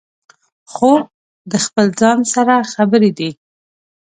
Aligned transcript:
خوب 0.73 1.01
د 1.51 1.53
خپل 1.65 1.85
ځان 2.01 2.19
سره 2.33 2.55
خبرې 2.73 3.11
دي 3.17 3.29